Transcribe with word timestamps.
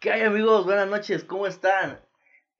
¿Qué 0.00 0.12
hay 0.12 0.22
amigos? 0.22 0.64
Buenas 0.64 0.86
noches, 0.86 1.24
¿cómo 1.24 1.48
están? 1.48 1.98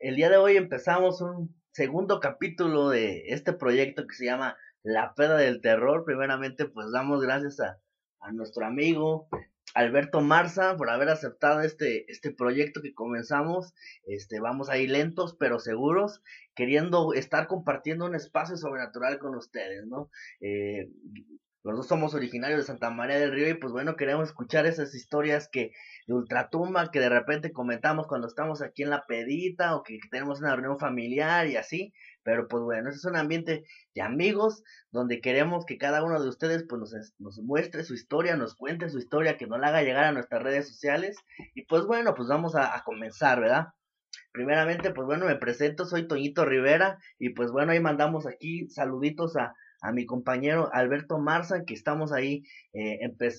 El 0.00 0.16
día 0.16 0.28
de 0.28 0.38
hoy 0.38 0.56
empezamos 0.56 1.20
un 1.20 1.54
segundo 1.70 2.18
capítulo 2.18 2.88
de 2.88 3.28
este 3.28 3.52
proyecto 3.52 4.08
que 4.08 4.16
se 4.16 4.24
llama 4.24 4.56
La 4.82 5.14
Peda 5.14 5.36
del 5.36 5.60
Terror. 5.60 6.04
Primeramente, 6.04 6.64
pues 6.64 6.90
damos 6.90 7.22
gracias 7.22 7.60
a, 7.60 7.78
a 8.18 8.32
nuestro 8.32 8.66
amigo 8.66 9.28
Alberto 9.74 10.20
Marza 10.20 10.76
por 10.76 10.90
haber 10.90 11.10
aceptado 11.10 11.60
este, 11.60 12.10
este 12.10 12.32
proyecto 12.32 12.82
que 12.82 12.92
comenzamos. 12.92 13.72
Este, 14.02 14.40
vamos 14.40 14.68
ahí 14.68 14.88
lentos 14.88 15.36
pero 15.38 15.60
seguros, 15.60 16.20
queriendo 16.56 17.14
estar 17.14 17.46
compartiendo 17.46 18.04
un 18.04 18.16
espacio 18.16 18.56
sobrenatural 18.56 19.20
con 19.20 19.36
ustedes, 19.36 19.86
¿no? 19.86 20.10
Eh, 20.40 20.90
los 21.64 21.76
dos 21.76 21.88
somos 21.88 22.14
originarios 22.14 22.60
de 22.60 22.66
Santa 22.66 22.90
María 22.90 23.18
del 23.18 23.32
Río 23.32 23.48
y 23.48 23.54
pues 23.54 23.72
bueno, 23.72 23.96
queremos 23.96 24.28
escuchar 24.28 24.66
esas 24.66 24.94
historias 24.94 25.48
que 25.48 25.72
de 26.06 26.14
ultratumba 26.14 26.90
que 26.90 27.00
de 27.00 27.08
repente 27.08 27.52
comentamos 27.52 28.06
cuando 28.06 28.28
estamos 28.28 28.62
aquí 28.62 28.84
en 28.84 28.90
la 28.90 29.04
pedita 29.06 29.74
o 29.74 29.82
que 29.82 29.98
tenemos 30.10 30.40
una 30.40 30.54
reunión 30.54 30.78
familiar 30.78 31.46
y 31.48 31.56
así. 31.56 31.92
Pero 32.22 32.46
pues 32.46 32.62
bueno, 32.62 32.90
ese 32.90 32.98
es 32.98 33.04
un 33.04 33.16
ambiente 33.16 33.64
de 33.94 34.02
amigos 34.02 34.62
donde 34.92 35.20
queremos 35.20 35.64
que 35.64 35.78
cada 35.78 36.04
uno 36.04 36.22
de 36.22 36.28
ustedes 36.28 36.64
pues 36.68 36.80
nos, 36.80 37.14
nos 37.18 37.38
muestre 37.40 37.82
su 37.84 37.94
historia, 37.94 38.36
nos 38.36 38.54
cuente 38.54 38.88
su 38.88 38.98
historia, 38.98 39.36
que 39.36 39.46
nos 39.46 39.58
la 39.58 39.68
haga 39.68 39.82
llegar 39.82 40.04
a 40.04 40.12
nuestras 40.12 40.42
redes 40.42 40.68
sociales. 40.68 41.16
Y 41.54 41.64
pues 41.66 41.86
bueno, 41.86 42.14
pues 42.14 42.28
vamos 42.28 42.54
a, 42.54 42.76
a 42.76 42.84
comenzar, 42.84 43.40
¿verdad? 43.40 43.68
Primeramente, 44.32 44.92
pues 44.92 45.06
bueno, 45.06 45.26
me 45.26 45.36
presento, 45.36 45.84
soy 45.84 46.06
Toñito 46.06 46.44
Rivera 46.44 46.98
y 47.18 47.30
pues 47.30 47.50
bueno, 47.50 47.72
ahí 47.72 47.80
mandamos 47.80 48.26
aquí 48.26 48.68
saluditos 48.68 49.36
a, 49.36 49.54
a 49.80 49.92
mi 49.92 50.06
compañero 50.06 50.70
Alberto 50.72 51.18
Marza, 51.18 51.64
que 51.64 51.74
estamos 51.74 52.12
ahí 52.12 52.42
eh, 52.72 52.98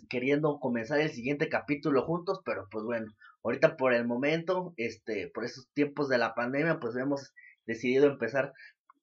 queriendo 0.09 0.59
comenzar 0.59 0.99
el 0.99 1.11
siguiente 1.11 1.49
capítulo 1.49 2.03
juntos, 2.03 2.41
pero 2.45 2.67
pues 2.71 2.85
bueno, 2.85 3.13
ahorita 3.43 3.77
por 3.77 3.93
el 3.93 4.05
momento, 4.05 4.73
este, 4.77 5.29
por 5.29 5.45
esos 5.45 5.67
tiempos 5.73 6.09
de 6.09 6.17
la 6.17 6.35
pandemia, 6.35 6.79
pues 6.79 6.95
hemos 6.95 7.33
decidido 7.65 8.07
empezar 8.07 8.53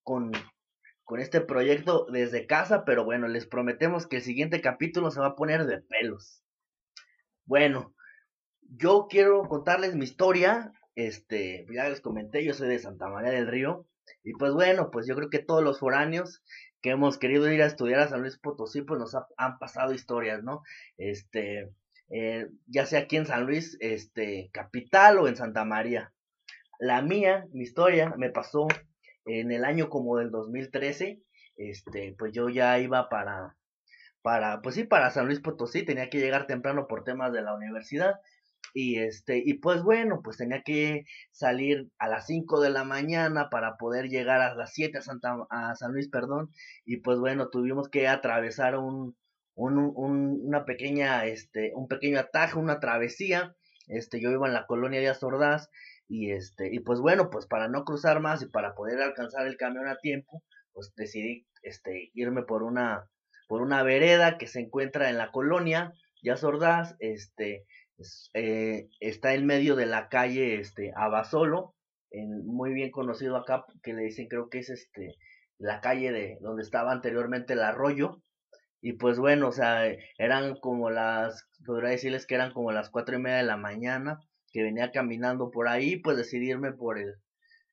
con, 0.03 0.33
con 1.05 1.20
este 1.20 1.41
proyecto 1.41 2.06
desde 2.11 2.47
casa, 2.47 2.84
pero 2.84 3.05
bueno, 3.05 3.28
les 3.28 3.47
prometemos 3.47 4.06
que 4.06 4.17
el 4.17 4.23
siguiente 4.23 4.61
capítulo 4.61 5.11
se 5.11 5.21
va 5.21 5.28
a 5.28 5.37
poner 5.37 5.67
de 5.67 5.83
pelos. 5.83 6.43
Bueno, 7.45 7.95
yo 8.62 9.06
quiero 9.09 9.43
contarles 9.43 9.95
mi 9.95 10.05
historia, 10.05 10.73
este, 10.95 11.67
ya 11.73 11.89
les 11.89 12.00
comenté, 12.00 12.45
yo 12.45 12.55
soy 12.55 12.69
de 12.69 12.78
Santa 12.78 13.09
María 13.09 13.31
del 13.31 13.47
Río, 13.47 13.87
y 14.25 14.33
pues 14.33 14.53
bueno, 14.53 14.91
pues 14.91 15.06
yo 15.06 15.15
creo 15.15 15.31
que 15.31 15.39
todos 15.39 15.62
los 15.62 15.78
foráneos 15.78 16.43
que 16.83 16.91
hemos 16.91 17.19
querido 17.19 17.51
ir 17.51 17.63
a 17.63 17.67
estudiar 17.67 18.01
a 18.01 18.09
San 18.09 18.21
Luis 18.21 18.39
Potosí, 18.39 18.83
pues 18.83 19.01
nos 19.01 19.17
han 19.37 19.59
pasado 19.59 19.93
historias, 19.93 20.43
¿no? 20.43 20.63
Este, 20.97 21.71
eh, 22.11 22.49
ya 22.67 22.87
sea 22.87 23.01
aquí 23.01 23.17
en 23.17 23.27
San 23.27 23.47
Luis, 23.47 23.77
este, 23.81 24.51
capital 24.53 25.19
o 25.19 25.29
en 25.29 25.37
Santa 25.37 25.65
María. 25.65 26.13
La 26.79 27.03
mía, 27.03 27.47
mi 27.53 27.63
historia, 27.63 28.15
me 28.17 28.31
pasó 28.31 28.69
en 29.25 29.51
el 29.51 29.65
año 29.65 29.89
como 29.89 30.19
del 30.19 30.31
2013, 30.31 31.21
este, 31.57 32.15
pues 32.19 32.33
yo 32.33 32.49
ya 32.49 32.79
iba 32.79 33.09
para, 33.09 33.57
para, 34.23 34.61
pues 34.63 34.75
sí, 34.75 34.85
para 34.85 35.11
San 35.11 35.27
Luis 35.27 35.41
Potosí, 35.41 35.85
tenía 35.85 36.11
que 36.11 36.19
llegar 36.19 36.47
temprano 36.47 36.87
por 36.87 37.03
temas 37.03 37.33
de 37.33 37.43
la 37.43 37.55
universidad, 37.55 38.17
y 38.75 38.98
este, 38.98 39.42
y 39.45 39.55
pues 39.55 39.83
bueno, 39.83 40.20
pues 40.22 40.36
tenía 40.36 40.62
que 40.62 41.05
salir 41.33 41.89
a 41.98 42.09
las 42.09 42.27
5 42.27 42.61
de 42.61 42.70
la 42.70 42.84
mañana 42.84 43.48
para 43.50 43.77
poder 43.77 44.09
llegar 44.09 44.41
a 44.41 44.55
las 44.55 44.72
7 44.75 44.98
a, 44.98 45.03
Santa, 45.03 45.36
a 45.50 45.75
San 45.77 45.92
Luis, 45.92 46.09
perdón, 46.09 46.50
y 46.84 46.98
pues 46.98 47.19
bueno, 47.19 47.48
tuvimos 47.48 47.89
que 47.89 48.09
atravesar 48.09 48.77
un, 48.77 49.17
un, 49.55 49.78
un, 49.94 50.41
una 50.42 50.64
pequeña, 50.64 51.25
este, 51.27 51.72
un 51.75 51.89
pequeño 51.89 52.20
atajo, 52.20 52.61
una 52.61 52.81
travesía, 52.81 53.55
este, 53.89 54.20
yo 54.20 54.31
iba 54.31 54.47
en 54.47 54.55
la 54.55 54.67
colonia 54.67 55.00
de 55.00 55.09
Azordaz, 55.09 55.70
y 56.09 56.31
este, 56.31 56.72
y 56.72 56.81
pues 56.81 57.00
bueno, 57.00 57.31
pues 57.31 57.47
para 57.47 57.69
no 57.69 57.84
cruzar 57.84 58.20
más 58.20 58.42
y 58.42 58.47
para 58.47 58.75
poder 58.75 59.00
alcanzar 59.03 59.47
el 59.47 59.56
camión 59.56 59.89
a 59.89 59.97
tiempo, 59.97 60.42
pues 60.72 60.92
decidí, 60.94 61.47
este, 61.62 62.10
irme 62.15 62.43
por 62.43 62.62
una, 62.62 63.09
por 63.49 63.62
una 63.62 63.82
vereda 63.82 64.38
que 64.38 64.47
se 64.47 64.60
encuentra 64.60 65.10
en 65.10 65.19
la 65.19 65.32
colonia 65.32 65.93
de 66.22 66.31
Azordaz, 66.31 66.97
este, 67.00 67.65
eh, 68.34 68.89
está 69.01 69.34
en 69.34 69.47
medio 69.47 69.77
de 69.77 69.87
la 69.87 70.09
calle 70.09 70.61
este 70.61 70.93
Abasolo, 70.97 71.75
en, 72.11 72.47
muy 72.47 72.73
bien 72.73 72.91
conocido 72.91 73.37
acá, 73.37 73.65
que 73.83 73.95
le 73.95 74.03
dicen 74.03 74.29
creo 74.29 74.49
que 74.49 74.59
es 74.59 74.71
este 74.71 75.17
la 75.59 75.81
calle 75.81 76.12
de 76.12 76.39
donde 76.41 76.62
estaba 76.62 76.93
anteriormente 76.93 77.55
el 77.55 77.62
arroyo. 77.62 78.23
Y 78.81 78.95
pues 78.95 79.19
bueno, 79.19 79.49
o 79.49 79.53
sea, 79.53 79.87
eran 80.19 80.56
como 80.61 80.91
las, 80.91 81.49
podría 81.65 81.91
decirles 81.91 82.27
que 82.27 82.35
eran 82.35 82.53
como 82.53 82.73
las 82.73 82.91
cuatro 82.91 83.17
y 83.17 83.21
media 83.21 83.39
de 83.39 83.43
la 83.43 83.56
mañana, 83.56 84.21
que 84.53 84.62
venía 84.62 84.93
caminando 84.93 85.51
por 85.51 85.69
ahí, 85.69 85.97
pues 85.97 86.17
decidirme 86.17 86.73
por 86.73 86.99
el, 86.99 87.15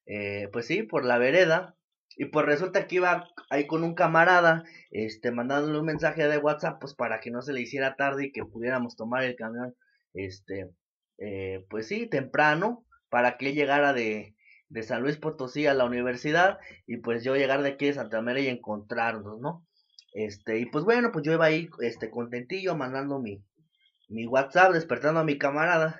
eh, 0.06 0.50
pues 0.52 0.68
sí, 0.68 0.84
por 0.84 1.06
la 1.06 1.18
vereda. 1.18 1.76
Y 2.16 2.26
pues 2.26 2.46
resulta 2.46 2.88
que 2.88 2.96
iba 2.96 3.28
ahí 3.50 3.68
con 3.68 3.84
un 3.84 3.96
camarada, 3.96 4.64
este, 4.92 5.32
mandándole 5.32 5.80
un 5.80 5.86
mensaje 5.86 6.28
de 6.28 6.38
WhatsApp, 6.38 6.80
pues 6.80 6.94
para 6.94 7.20
que 7.20 7.32
no 7.32 7.42
se 7.42 7.54
le 7.54 7.62
hiciera 7.62 7.96
tarde 7.96 8.28
y 8.28 8.32
que 8.32 8.46
pudiéramos 8.46 8.96
tomar 8.96 9.24
el 9.24 9.36
camión 9.36 9.76
este, 10.14 10.72
eh, 11.18 11.66
pues 11.70 11.88
sí, 11.88 12.08
temprano, 12.08 12.86
para 13.10 13.38
que 13.38 13.54
llegara 13.54 13.94
de, 13.94 14.36
de 14.70 14.84
San 14.84 15.02
Luis 15.02 15.18
Potosí 15.18 15.68
a 15.68 15.74
la 15.74 15.86
universidad 15.86 16.58
y 16.88 16.98
pues 16.98 17.24
yo 17.24 17.36
llegar 17.36 17.62
de 17.62 17.70
aquí 17.70 17.86
de 17.86 17.94
Santa 17.94 18.22
María 18.22 18.44
y 18.44 18.48
encontrarnos, 18.48 19.40
¿no? 19.40 19.66
Este, 20.14 20.60
y 20.60 20.66
pues 20.66 20.86
bueno, 20.86 21.12
pues 21.12 21.26
yo 21.26 21.34
iba 21.34 21.46
ahí, 21.46 21.70
este, 21.82 22.10
contentillo, 22.10 22.76
mandando 22.76 23.20
mi, 23.20 23.44
mi 24.10 24.28
WhatsApp, 24.28 24.74
despertando 24.74 25.20
a 25.20 25.24
mi 25.24 25.38
camarada, 25.38 26.00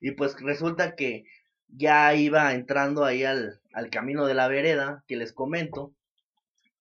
y 0.00 0.12
pues 0.12 0.38
resulta 0.40 0.94
que 0.94 1.24
ya 1.68 2.14
iba 2.14 2.54
entrando 2.54 3.04
ahí 3.04 3.24
al, 3.24 3.60
al 3.72 3.90
camino 3.90 4.26
de 4.26 4.34
la 4.34 4.48
vereda, 4.48 5.04
que 5.06 5.16
les 5.16 5.32
comento, 5.32 5.94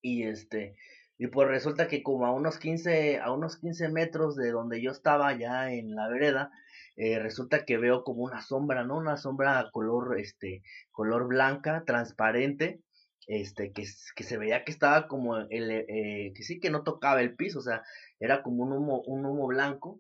y 0.02 0.24
este, 0.24 0.75
y 1.18 1.28
pues 1.28 1.47
resulta 1.47 1.88
que 1.88 2.03
como 2.03 2.25
a 2.25 2.34
unos 2.34 2.59
15, 2.59 3.19
a 3.19 3.31
unos 3.31 3.57
15 3.57 3.90
metros 3.90 4.36
de 4.36 4.52
donde 4.52 4.81
yo 4.81 4.92
estaba 4.92 5.34
ya 5.38 5.72
en 5.72 5.96
la 5.96 6.09
vereda, 6.09 6.52
eh, 6.95 7.19
resulta 7.19 7.66
que 7.66 7.78
veo 7.78 8.03
como 8.03 8.23
una 8.23 8.41
sombra, 8.41 8.83
¿no? 8.83 8.97
Una 8.97 9.17
sombra 9.17 9.69
color, 9.72 10.19
este, 10.19 10.63
color 10.91 11.28
blanca, 11.28 11.83
transparente, 11.85 12.81
este, 13.28 13.72
que, 13.73 13.83
que 14.16 14.23
se 14.23 14.38
veía 14.38 14.63
que 14.63 14.72
estaba 14.72 15.07
como 15.07 15.38
el, 15.38 15.72
eh, 15.72 16.31
que 16.35 16.44
sí 16.44 16.59
que 16.59 16.69
no 16.69 16.83
tocaba 16.83 17.22
el 17.22 17.35
piso, 17.35 17.59
o 17.59 17.63
sea, 17.63 17.83
era 18.19 18.44
como 18.44 18.63
un 18.63 18.73
humo, 18.73 19.01
un 19.01 19.25
humo 19.25 19.47
blanco. 19.47 20.00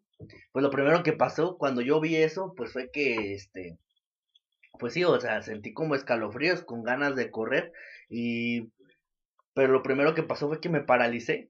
Pues 0.51 0.63
lo 0.63 0.69
primero 0.71 1.03
que 1.03 1.13
pasó 1.13 1.57
cuando 1.57 1.81
yo 1.81 1.99
vi 1.99 2.15
eso, 2.15 2.53
pues 2.55 2.71
fue 2.71 2.89
que, 2.91 3.33
este, 3.33 3.77
pues 4.79 4.93
sí, 4.93 5.03
o 5.03 5.19
sea, 5.19 5.41
sentí 5.41 5.73
como 5.73 5.95
escalofríos, 5.95 6.63
con 6.63 6.83
ganas 6.83 7.15
de 7.15 7.31
correr, 7.31 7.73
y, 8.09 8.71
pero 9.53 9.73
lo 9.73 9.83
primero 9.83 10.15
que 10.15 10.23
pasó 10.23 10.47
fue 10.47 10.61
que 10.61 10.69
me 10.69 10.81
paralicé, 10.81 11.49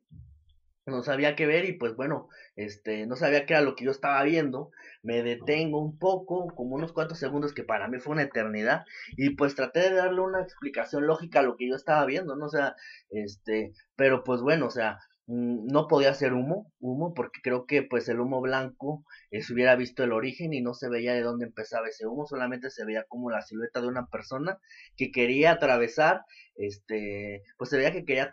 no 0.85 1.01
sabía 1.03 1.35
qué 1.35 1.45
ver 1.45 1.65
y 1.65 1.73
pues 1.73 1.95
bueno, 1.95 2.29
este, 2.55 3.05
no 3.07 3.15
sabía 3.15 3.45
qué 3.45 3.53
era 3.53 3.61
lo 3.61 3.75
que 3.75 3.85
yo 3.85 3.91
estaba 3.91 4.21
viendo, 4.23 4.71
me 5.01 5.23
detengo 5.23 5.79
un 5.79 5.97
poco, 5.97 6.47
como 6.55 6.75
unos 6.75 6.93
cuantos 6.93 7.19
segundos 7.19 7.53
que 7.53 7.63
para 7.63 7.87
mí 7.87 7.99
fue 7.99 8.13
una 8.13 8.23
eternidad, 8.23 8.85
y 9.17 9.31
pues 9.31 9.55
traté 9.55 9.81
de 9.81 9.95
darle 9.95 10.21
una 10.21 10.41
explicación 10.41 11.07
lógica 11.07 11.39
a 11.39 11.43
lo 11.43 11.57
que 11.57 11.67
yo 11.69 11.75
estaba 11.75 12.05
viendo, 12.05 12.35
¿no? 12.35 12.45
O 12.45 12.49
sea, 12.49 12.75
este, 13.09 13.73
pero 13.95 14.23
pues 14.23 14.41
bueno, 14.41 14.67
o 14.67 14.71
sea, 14.71 14.99
no 15.27 15.87
podía 15.87 16.13
ser 16.13 16.33
humo, 16.33 16.71
humo, 16.79 17.13
porque 17.13 17.39
creo 17.41 17.65
que 17.65 17.83
pues 17.83 18.07
el 18.09 18.19
humo 18.19 18.41
blanco 18.41 19.03
eh, 19.31 19.41
se 19.41 19.53
hubiera 19.53 19.75
visto 19.75 20.03
el 20.03 20.11
origen 20.11 20.53
y 20.53 20.61
no 20.61 20.73
se 20.73 20.89
veía 20.89 21.13
de 21.13 21.21
dónde 21.21 21.45
empezaba 21.45 21.87
ese 21.87 22.05
humo, 22.05 22.27
solamente 22.27 22.69
se 22.69 22.85
veía 22.85 23.05
como 23.07 23.31
la 23.31 23.41
silueta 23.41 23.81
de 23.81 23.87
una 23.87 24.07
persona 24.07 24.59
que 24.95 25.11
quería 25.11 25.53
atravesar 25.53 26.21
este, 26.55 27.43
pues 27.57 27.69
se 27.69 27.77
veía 27.77 27.91
que 27.91 28.05
quería 28.05 28.29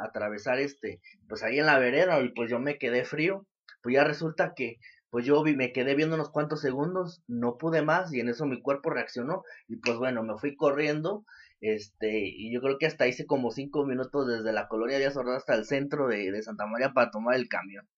atravesar 0.00 0.58
este, 0.58 1.00
pues 1.28 1.42
ahí 1.42 1.58
en 1.58 1.66
la 1.66 1.78
vereda 1.78 2.20
y 2.20 2.30
pues 2.30 2.50
yo 2.50 2.58
me 2.58 2.78
quedé 2.78 3.04
frío, 3.04 3.46
pues 3.82 3.94
ya 3.94 4.04
resulta 4.04 4.54
que 4.54 4.78
pues 5.10 5.26
yo 5.26 5.42
vi, 5.42 5.54
me 5.54 5.72
quedé 5.72 5.94
viendo 5.94 6.14
unos 6.14 6.30
cuantos 6.30 6.62
segundos, 6.62 7.22
no 7.26 7.58
pude 7.58 7.82
más 7.82 8.12
y 8.14 8.20
en 8.20 8.30
eso 8.30 8.46
mi 8.46 8.62
cuerpo 8.62 8.90
reaccionó 8.90 9.42
y 9.68 9.76
pues 9.76 9.98
bueno, 9.98 10.22
me 10.22 10.38
fui 10.38 10.56
corriendo, 10.56 11.26
este, 11.62 12.26
y 12.26 12.52
yo 12.52 12.60
creo 12.60 12.76
que 12.76 12.86
hasta 12.86 13.06
hice 13.06 13.24
como 13.24 13.52
cinco 13.52 13.86
minutos 13.86 14.26
desde 14.26 14.52
la 14.52 14.68
colonia 14.68 14.98
de 14.98 15.06
Azorada 15.06 15.36
hasta 15.38 15.54
el 15.54 15.64
centro 15.64 16.08
de, 16.08 16.32
de 16.32 16.42
Santa 16.42 16.66
María 16.66 16.92
para 16.92 17.10
tomar 17.12 17.36
el 17.36 17.48
camión. 17.48 17.88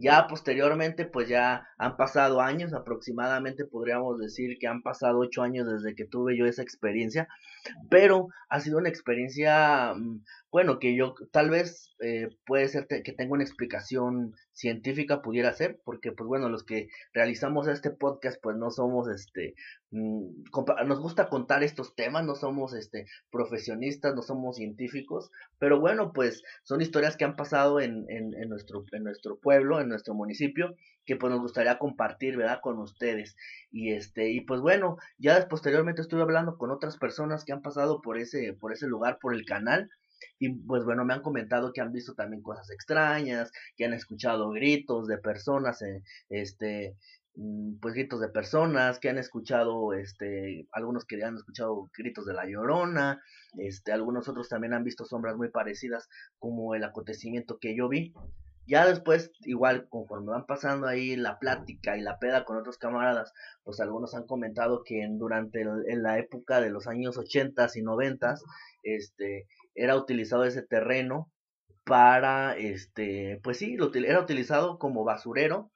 Ya 0.00 0.28
posteriormente, 0.28 1.06
pues 1.06 1.28
ya 1.28 1.66
han 1.76 1.96
pasado 1.96 2.40
años, 2.40 2.72
aproximadamente 2.72 3.64
podríamos 3.64 4.18
decir 4.20 4.56
que 4.60 4.68
han 4.68 4.80
pasado 4.82 5.18
ocho 5.18 5.42
años 5.42 5.66
desde 5.66 5.96
que 5.96 6.04
tuve 6.06 6.38
yo 6.38 6.46
esa 6.46 6.62
experiencia, 6.62 7.26
pero 7.90 8.28
ha 8.48 8.60
sido 8.60 8.78
una 8.78 8.88
experiencia, 8.88 9.94
mm, 9.96 10.22
bueno, 10.52 10.78
que 10.78 10.96
yo 10.96 11.14
tal 11.32 11.50
vez 11.50 11.96
eh, 12.00 12.28
puede 12.46 12.68
ser 12.68 12.86
que 12.86 13.12
tenga 13.12 13.32
una 13.32 13.42
explicación 13.42 14.34
científica 14.52 15.20
pudiera 15.20 15.52
ser, 15.52 15.80
porque 15.84 16.12
pues 16.12 16.28
bueno, 16.28 16.48
los 16.48 16.64
que 16.64 16.86
realizamos 17.12 17.66
este 17.66 17.90
podcast 17.90 18.38
pues 18.40 18.56
no 18.56 18.70
somos 18.70 19.08
este, 19.08 19.54
nos 19.90 21.00
gusta 21.00 21.28
contar 21.28 21.62
estos 21.62 21.94
temas, 21.94 22.24
no 22.24 22.34
somos 22.34 22.74
este 22.74 23.06
profesionistas, 23.30 24.14
no 24.14 24.22
somos 24.22 24.56
científicos, 24.56 25.30
pero 25.58 25.80
bueno, 25.80 26.12
pues 26.12 26.42
son 26.62 26.82
historias 26.82 27.16
que 27.16 27.24
han 27.24 27.36
pasado 27.36 27.80
en, 27.80 28.04
en, 28.08 28.30
nuestro, 28.48 28.84
en 28.92 29.04
nuestro 29.04 29.38
pueblo, 29.38 29.80
en 29.80 29.88
nuestro 29.88 30.14
municipio, 30.14 30.74
que 31.06 31.16
pues 31.16 31.32
nos 31.32 31.40
gustaría 31.40 31.78
compartir, 31.78 32.36
¿verdad? 32.36 32.60
Con 32.62 32.78
ustedes. 32.78 33.34
Y 33.70 33.92
este, 33.92 34.30
y 34.30 34.42
pues 34.42 34.60
bueno, 34.60 34.98
ya 35.16 35.48
posteriormente 35.48 36.02
estuve 36.02 36.22
hablando 36.22 36.58
con 36.58 36.70
otras 36.70 36.98
personas 36.98 37.44
que 37.44 37.52
han 37.52 37.62
pasado 37.62 38.02
por 38.02 38.18
ese, 38.18 38.52
por 38.52 38.72
ese 38.72 38.86
lugar, 38.86 39.18
por 39.20 39.34
el 39.34 39.46
canal, 39.46 39.88
y 40.38 40.50
pues 40.50 40.84
bueno, 40.84 41.04
me 41.04 41.14
han 41.14 41.22
comentado 41.22 41.72
que 41.72 41.80
han 41.80 41.92
visto 41.92 42.14
también 42.14 42.42
cosas 42.42 42.70
extrañas, 42.70 43.50
que 43.76 43.84
han 43.84 43.92
escuchado 43.92 44.50
gritos 44.50 45.06
de 45.06 45.18
personas, 45.18 45.82
eh, 45.82 46.02
este, 46.28 46.96
mm, 47.27 47.27
pues 47.80 47.94
gritos 47.94 48.20
de 48.20 48.28
personas, 48.28 48.98
que 48.98 49.08
han 49.08 49.18
escuchado, 49.18 49.92
este, 49.92 50.66
algunos 50.72 51.04
que 51.04 51.22
han 51.22 51.36
escuchado 51.36 51.88
gritos 51.96 52.26
de 52.26 52.34
la 52.34 52.46
llorona, 52.46 53.22
este, 53.58 53.92
algunos 53.92 54.28
otros 54.28 54.48
también 54.48 54.74
han 54.74 54.84
visto 54.84 55.04
sombras 55.04 55.36
muy 55.36 55.48
parecidas 55.48 56.08
como 56.38 56.74
el 56.74 56.82
acontecimiento 56.84 57.58
que 57.58 57.76
yo 57.76 57.88
vi. 57.88 58.12
Ya 58.66 58.86
después, 58.86 59.30
igual, 59.40 59.88
conforme 59.88 60.32
van 60.32 60.46
pasando 60.46 60.86
ahí 60.86 61.16
la 61.16 61.38
plática 61.38 61.96
y 61.96 62.02
la 62.02 62.18
peda 62.18 62.44
con 62.44 62.58
otros 62.58 62.76
camaradas, 62.76 63.32
pues 63.62 63.80
algunos 63.80 64.14
han 64.14 64.26
comentado 64.26 64.82
que 64.84 65.06
durante 65.10 65.62
en 65.62 66.02
la 66.02 66.18
época 66.18 66.60
de 66.60 66.70
los 66.70 66.86
años 66.86 67.16
80 67.16 67.66
y 67.74 67.82
90, 67.82 68.34
este, 68.82 69.46
era 69.74 69.96
utilizado 69.96 70.44
ese 70.44 70.62
terreno 70.62 71.30
para, 71.84 72.56
este, 72.58 73.40
pues 73.42 73.56
sí, 73.56 73.76
lo, 73.76 73.94
era 73.94 74.20
utilizado 74.20 74.78
como 74.78 75.04
basurero, 75.04 75.70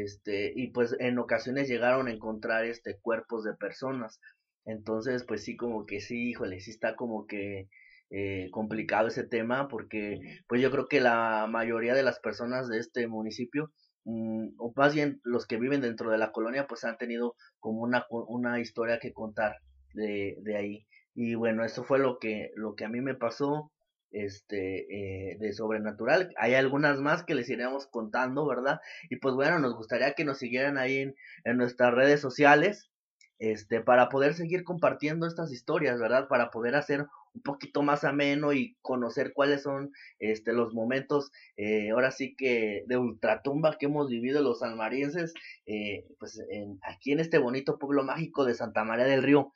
este, 0.00 0.52
y 0.56 0.68
pues 0.68 0.96
en 0.98 1.18
ocasiones 1.18 1.68
llegaron 1.68 2.08
a 2.08 2.12
encontrar, 2.12 2.64
este, 2.64 2.98
cuerpos 3.00 3.44
de 3.44 3.54
personas. 3.54 4.20
Entonces, 4.64 5.24
pues 5.24 5.44
sí, 5.44 5.56
como 5.56 5.86
que 5.86 6.00
sí, 6.00 6.30
híjole, 6.30 6.60
sí 6.60 6.70
está 6.70 6.96
como 6.96 7.26
que 7.26 7.68
eh, 8.10 8.48
complicado 8.52 9.08
ese 9.08 9.24
tema, 9.24 9.68
porque 9.68 10.20
pues 10.48 10.62
yo 10.62 10.70
creo 10.70 10.86
que 10.86 11.00
la 11.00 11.46
mayoría 11.48 11.94
de 11.94 12.02
las 12.02 12.20
personas 12.20 12.68
de 12.68 12.78
este 12.78 13.06
municipio, 13.06 13.70
mm, 14.04 14.54
o 14.58 14.72
más 14.76 14.94
bien 14.94 15.20
los 15.24 15.46
que 15.46 15.58
viven 15.58 15.80
dentro 15.82 16.10
de 16.10 16.18
la 16.18 16.32
colonia, 16.32 16.66
pues 16.66 16.84
han 16.84 16.96
tenido 16.98 17.34
como 17.60 17.82
una, 17.82 18.06
una 18.10 18.60
historia 18.60 18.98
que 18.98 19.12
contar 19.12 19.56
de, 19.94 20.36
de 20.42 20.56
ahí. 20.56 20.86
Y 21.14 21.34
bueno, 21.34 21.64
eso 21.64 21.84
fue 21.84 21.98
lo 21.98 22.18
que, 22.18 22.50
lo 22.54 22.74
que 22.74 22.84
a 22.84 22.88
mí 22.88 23.00
me 23.00 23.14
pasó 23.14 23.70
este 24.12 25.32
eh, 25.32 25.36
de 25.38 25.52
sobrenatural. 25.52 26.32
Hay 26.36 26.54
algunas 26.54 27.00
más 27.00 27.24
que 27.24 27.34
les 27.34 27.48
iremos 27.48 27.86
contando, 27.86 28.46
¿verdad? 28.46 28.80
Y 29.10 29.16
pues 29.16 29.34
bueno, 29.34 29.58
nos 29.58 29.74
gustaría 29.74 30.12
que 30.12 30.24
nos 30.24 30.38
siguieran 30.38 30.78
ahí 30.78 30.98
en, 30.98 31.14
en 31.44 31.56
nuestras 31.56 31.94
redes 31.94 32.20
sociales, 32.20 32.90
este, 33.38 33.80
para 33.80 34.08
poder 34.08 34.34
seguir 34.34 34.62
compartiendo 34.62 35.26
estas 35.26 35.50
historias, 35.52 35.98
¿verdad? 35.98 36.28
Para 36.28 36.50
poder 36.50 36.76
hacer 36.76 37.06
un 37.34 37.42
poquito 37.42 37.82
más 37.82 38.04
ameno 38.04 38.52
y 38.52 38.76
conocer 38.82 39.32
cuáles 39.32 39.62
son 39.62 39.90
este 40.20 40.52
los 40.52 40.74
momentos 40.74 41.32
eh, 41.56 41.90
ahora 41.90 42.10
sí 42.10 42.36
que 42.36 42.84
de 42.86 42.98
ultratumba 42.98 43.78
que 43.78 43.86
hemos 43.86 44.08
vivido 44.08 44.42
los 44.42 44.62
almarienses 44.62 45.32
eh, 45.64 46.04
pues 46.18 46.38
en, 46.50 46.78
aquí 46.82 47.12
en 47.12 47.20
este 47.20 47.38
bonito 47.38 47.78
pueblo 47.78 48.04
mágico 48.04 48.44
de 48.44 48.54
Santa 48.54 48.84
María 48.84 49.06
del 49.06 49.22
Río 49.22 49.52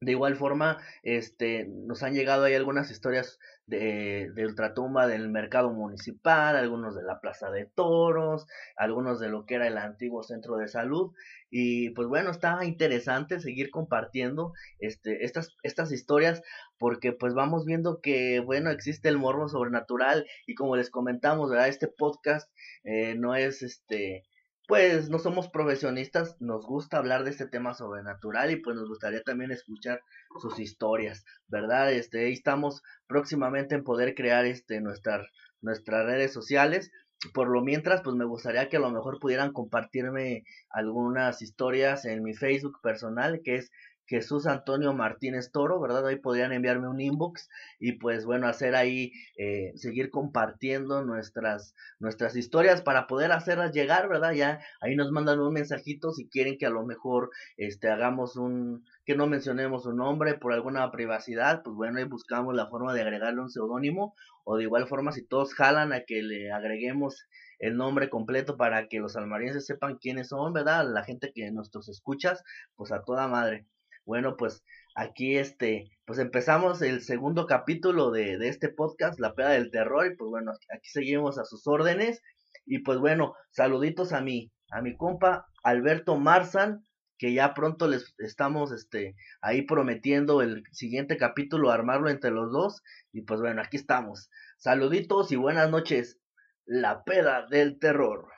de 0.00 0.12
igual 0.12 0.36
forma, 0.36 0.78
este, 1.02 1.66
nos 1.66 2.02
han 2.02 2.14
llegado 2.14 2.44
ahí 2.44 2.54
algunas 2.54 2.90
historias 2.90 3.38
de, 3.68 4.30
de 4.34 4.46
ultratumba 4.46 5.06
del 5.06 5.28
mercado 5.28 5.70
municipal, 5.70 6.56
algunos 6.56 6.96
de 6.96 7.02
la 7.02 7.20
plaza 7.20 7.50
de 7.50 7.66
toros, 7.66 8.46
algunos 8.76 9.20
de 9.20 9.28
lo 9.28 9.44
que 9.44 9.56
era 9.56 9.66
el 9.66 9.76
antiguo 9.76 10.22
centro 10.22 10.56
de 10.56 10.68
salud. 10.68 11.12
Y 11.50 11.90
pues 11.90 12.08
bueno, 12.08 12.30
está 12.30 12.64
interesante 12.64 13.40
seguir 13.40 13.70
compartiendo 13.70 14.52
este, 14.80 15.24
estas, 15.24 15.56
estas 15.62 15.92
historias 15.92 16.42
porque 16.78 17.12
pues 17.12 17.34
vamos 17.34 17.66
viendo 17.66 18.00
que 18.00 18.40
bueno, 18.40 18.70
existe 18.70 19.08
el 19.08 19.18
morbo 19.18 19.48
sobrenatural 19.48 20.26
y 20.46 20.54
como 20.54 20.76
les 20.76 20.90
comentamos, 20.90 21.50
¿verdad? 21.50 21.68
Este 21.68 21.88
podcast 21.88 22.50
eh, 22.84 23.14
no 23.16 23.34
es 23.34 23.62
este 23.62 24.24
pues 24.68 25.08
no 25.08 25.18
somos 25.18 25.48
profesionistas, 25.48 26.36
nos 26.40 26.66
gusta 26.66 26.98
hablar 26.98 27.24
de 27.24 27.30
este 27.30 27.46
tema 27.46 27.72
sobrenatural 27.72 28.50
y 28.50 28.56
pues 28.56 28.76
nos 28.76 28.86
gustaría 28.86 29.22
también 29.22 29.50
escuchar 29.50 30.02
sus 30.42 30.58
historias, 30.60 31.24
¿verdad? 31.46 31.90
Este, 31.90 32.26
ahí 32.26 32.34
estamos 32.34 32.82
próximamente 33.06 33.74
en 33.74 33.82
poder 33.82 34.14
crear 34.14 34.44
este 34.44 34.82
nuestras 34.82 35.26
nuestras 35.62 36.04
redes 36.04 36.34
sociales. 36.34 36.92
Por 37.32 37.48
lo 37.48 37.62
mientras, 37.62 38.02
pues 38.02 38.14
me 38.14 38.26
gustaría 38.26 38.68
que 38.68 38.76
a 38.76 38.80
lo 38.80 38.90
mejor 38.90 39.18
pudieran 39.18 39.54
compartirme 39.54 40.44
algunas 40.68 41.40
historias 41.40 42.04
en 42.04 42.22
mi 42.22 42.34
Facebook 42.34 42.78
personal, 42.82 43.40
que 43.42 43.56
es 43.56 43.72
Jesús 44.08 44.46
Antonio 44.46 44.94
Martínez 44.94 45.52
Toro, 45.52 45.78
¿verdad? 45.80 46.06
Ahí 46.06 46.16
podrían 46.16 46.52
enviarme 46.52 46.88
un 46.88 47.00
inbox 47.00 47.48
y 47.78 47.92
pues 47.92 48.24
bueno, 48.24 48.48
hacer 48.48 48.74
ahí, 48.74 49.12
eh, 49.36 49.72
seguir 49.76 50.10
compartiendo 50.10 51.04
nuestras, 51.04 51.74
nuestras 51.98 52.34
historias 52.34 52.80
para 52.80 53.06
poder 53.06 53.32
hacerlas 53.32 53.72
llegar, 53.72 54.08
¿verdad? 54.08 54.32
Ya 54.32 54.60
ahí 54.80 54.96
nos 54.96 55.12
mandan 55.12 55.40
un 55.40 55.52
mensajito 55.52 56.12
si 56.12 56.26
quieren 56.26 56.56
que 56.56 56.64
a 56.64 56.70
lo 56.70 56.86
mejor 56.86 57.30
este, 57.58 57.88
hagamos 57.88 58.36
un, 58.36 58.84
que 59.04 59.14
no 59.14 59.26
mencionemos 59.26 59.84
un 59.84 59.96
nombre 59.96 60.34
por 60.34 60.54
alguna 60.54 60.90
privacidad, 60.90 61.62
pues 61.62 61.76
bueno, 61.76 61.98
ahí 61.98 62.04
buscamos 62.04 62.54
la 62.54 62.68
forma 62.68 62.94
de 62.94 63.02
agregarle 63.02 63.42
un 63.42 63.50
seudónimo 63.50 64.14
o 64.44 64.56
de 64.56 64.62
igual 64.62 64.88
forma 64.88 65.12
si 65.12 65.22
todos 65.22 65.52
jalan 65.52 65.92
a 65.92 66.04
que 66.04 66.22
le 66.22 66.50
agreguemos 66.50 67.26
el 67.58 67.76
nombre 67.76 68.08
completo 68.08 68.56
para 68.56 68.88
que 68.88 69.00
los 69.00 69.16
almarienses 69.16 69.66
sepan 69.66 69.98
quiénes 69.98 70.28
son, 70.28 70.54
¿verdad? 70.54 70.86
La 70.90 71.04
gente 71.04 71.32
que 71.34 71.50
nuestros 71.50 71.90
escuchas, 71.90 72.42
pues 72.74 72.90
a 72.92 73.02
toda 73.04 73.28
madre. 73.28 73.66
Bueno, 74.08 74.38
pues 74.38 74.64
aquí 74.94 75.36
este, 75.36 75.90
pues 76.06 76.18
empezamos 76.18 76.80
el 76.80 77.02
segundo 77.02 77.44
capítulo 77.44 78.10
de, 78.10 78.38
de 78.38 78.48
este 78.48 78.70
podcast, 78.70 79.20
La 79.20 79.34
Peda 79.34 79.50
del 79.50 79.70
Terror, 79.70 80.06
y 80.06 80.16
pues 80.16 80.30
bueno, 80.30 80.52
aquí 80.74 80.88
seguimos 80.88 81.38
a 81.38 81.44
sus 81.44 81.66
órdenes. 81.66 82.22
Y 82.64 82.78
pues 82.78 82.98
bueno, 83.00 83.34
saluditos 83.50 84.14
a 84.14 84.22
mi, 84.22 84.50
a 84.70 84.80
mi 84.80 84.96
compa 84.96 85.44
Alberto 85.62 86.16
Marzan, 86.16 86.86
que 87.18 87.34
ya 87.34 87.52
pronto 87.52 87.86
les 87.86 88.14
estamos 88.16 88.72
este, 88.72 89.14
ahí 89.42 89.60
prometiendo 89.60 90.40
el 90.40 90.62
siguiente 90.72 91.18
capítulo, 91.18 91.70
armarlo 91.70 92.08
entre 92.08 92.30
los 92.30 92.50
dos. 92.50 92.82
Y 93.12 93.26
pues 93.26 93.42
bueno, 93.42 93.60
aquí 93.60 93.76
estamos. 93.76 94.30
Saluditos 94.56 95.32
y 95.32 95.36
buenas 95.36 95.70
noches. 95.70 96.18
La 96.64 97.04
peda 97.04 97.46
del 97.50 97.78
terror. 97.78 98.30